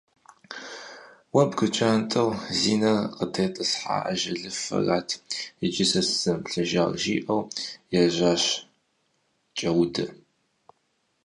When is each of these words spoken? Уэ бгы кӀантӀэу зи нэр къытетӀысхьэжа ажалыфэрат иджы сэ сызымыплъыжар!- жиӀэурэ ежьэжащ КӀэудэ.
Уэ 1.33 1.43
бгы 1.49 1.67
кӀантӀэу 1.75 2.31
зи 2.57 2.75
нэр 2.81 2.99
къытетӀысхьэжа 3.17 3.97
ажалыфэрат 4.11 5.09
иджы 5.65 5.85
сэ 5.91 6.01
сызымыплъыжар!- 6.07 6.89
жиӀэурэ 7.01 7.49
ежьэжащ 7.99 8.43
КӀэудэ. 9.57 10.05